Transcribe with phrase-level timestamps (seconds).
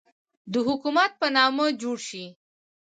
[0.51, 2.25] د حکومت په نامه جوړ شي.